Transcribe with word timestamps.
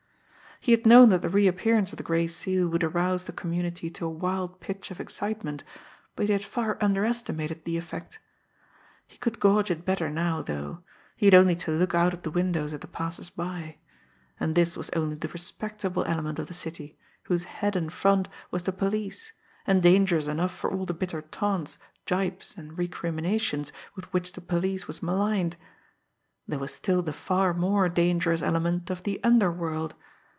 He 0.63 0.73
had 0.73 0.85
known 0.85 1.09
that 1.09 1.23
the 1.23 1.29
reappearance 1.29 1.91
of 1.91 1.97
the 1.97 2.03
Gray 2.03 2.27
Seal 2.27 2.67
would 2.69 2.83
arouse 2.83 3.25
the 3.25 3.31
community 3.31 3.89
to 3.89 4.05
a 4.05 4.09
wild 4.09 4.59
pitch 4.59 4.91
of 4.91 4.99
excitement, 4.99 5.63
but 6.15 6.27
he 6.27 6.33
had 6.33 6.45
far 6.45 6.77
underestimated 6.79 7.65
the 7.65 7.77
effect. 7.77 8.19
He 9.07 9.17
could 9.17 9.39
gauge 9.41 9.71
it 9.71 9.85
better 9.85 10.07
now, 10.11 10.43
though 10.43 10.83
he 11.15 11.25
had 11.25 11.33
only 11.33 11.55
to 11.55 11.71
look 11.71 11.95
out 11.95 12.13
of 12.13 12.21
the 12.21 12.29
windows 12.29 12.73
at 12.75 12.81
the 12.81 12.87
passers 12.87 13.31
by. 13.31 13.79
And 14.39 14.53
this 14.53 14.77
was 14.77 14.91
only 14.91 15.15
the 15.15 15.29
respectable 15.29 16.05
element 16.05 16.37
of 16.37 16.45
the 16.45 16.53
city 16.53 16.95
whose 17.23 17.45
head 17.45 17.75
and 17.75 17.91
front 17.91 18.27
was 18.51 18.61
the 18.61 18.71
police, 18.71 19.33
and 19.65 19.81
dangerous 19.81 20.27
enough 20.27 20.55
for 20.55 20.71
all 20.71 20.85
the 20.85 20.93
bitter 20.93 21.23
taunts, 21.23 21.79
gibes 22.05 22.55
and 22.55 22.77
recriminations 22.77 23.73
with 23.95 24.13
which 24.13 24.33
the 24.33 24.41
police 24.41 24.85
was 24.87 25.01
maligned! 25.01 25.57
There 26.47 26.59
was 26.59 26.71
still 26.75 27.01
the 27.01 27.13
far 27.13 27.55
more 27.55 27.89
dangerous 27.89 28.43
element 28.43 28.91
of 28.91 29.01
the 29.01 29.19
underworld! 29.23 29.95